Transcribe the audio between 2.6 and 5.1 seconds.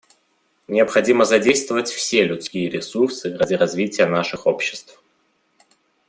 ресурсы ради развития наших обществ.